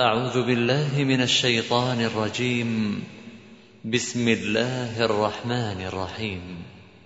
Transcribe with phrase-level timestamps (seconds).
[0.00, 3.02] أعوذ بالله من الشيطان الرجيم.
[3.84, 6.40] بسم الله الرحمن الرحيم.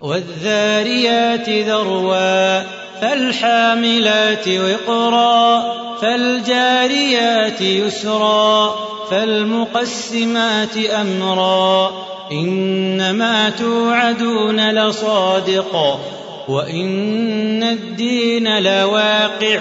[0.01, 2.63] والذاريات ذروا
[3.01, 5.63] فالحاملات وقرا
[5.97, 8.75] فالجاريات يسرا
[9.11, 11.93] فالمقسمات أمرا.
[12.33, 16.01] إنما توعدون لصادق
[16.49, 19.61] وإن الدين لواقع.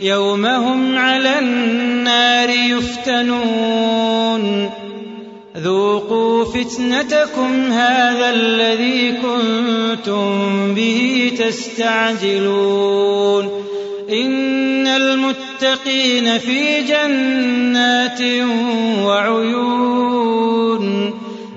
[0.00, 4.00] يوم هم على النار يفتنون.
[5.56, 12.84] ذوقوا فتنتكم هذا الذي كنتم به تستعجلون.
[14.10, 18.20] إن المتقين في جنات
[19.04, 20.10] وعيون.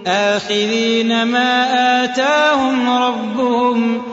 [0.08, 4.13] آخذين ما آتاهم ربهم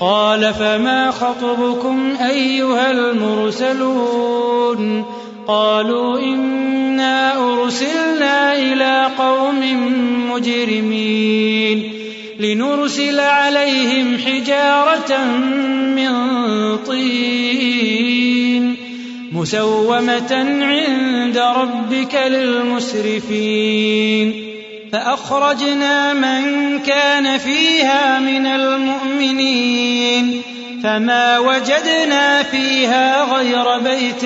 [0.00, 4.24] قال فما خطبكم أيها المرسلون
[5.46, 9.60] قالوا إنا أرسلنا إلى قوم
[10.30, 11.92] مجرمين
[12.40, 15.24] لنرسل عليهم حجارة
[15.96, 16.12] من
[16.76, 18.76] طين
[19.32, 23.74] مسومة عند ربك للمسرفين
[24.94, 30.42] فأخرجنا من كان فيها من المؤمنين
[30.82, 34.24] فما وجدنا فيها غير بيت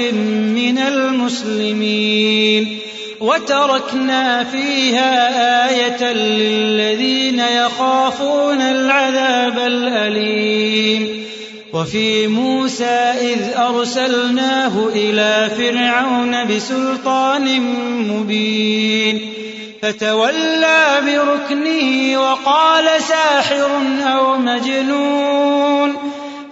[0.55, 2.79] من المسلمين
[3.21, 11.25] وتركنا فيها آية للذين يخافون العذاب الأليم
[11.73, 17.61] وفي موسى إذ أرسلناه إلى فرعون بسلطان
[18.09, 19.39] مبين
[19.83, 23.71] فتولى بركنه وقال ساحر
[24.03, 25.97] أو مجنون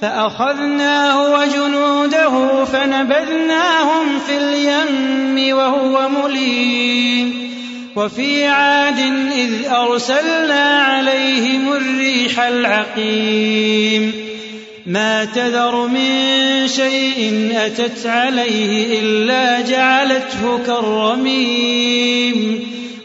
[0.00, 7.46] فأخذناه وجنوده فنبذناهم في اليم وهو مليم
[7.96, 8.98] وفي عاد
[9.32, 14.12] إذ أرسلنا عليهم الريح العقيم
[14.86, 22.66] ما تذر من شيء أتت عليه إلا جعلته كالرميم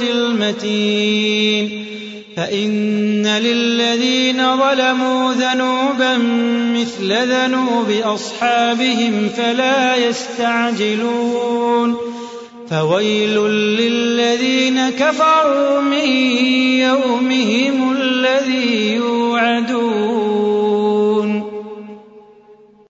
[0.00, 1.84] المتين.
[2.36, 6.16] فإن للذين ظلموا ذنوبا
[6.74, 11.96] مثل ذنوب أصحابهم فلا يستعجلون.
[12.70, 16.08] فويل للذين كفروا من
[16.78, 17.96] يومهم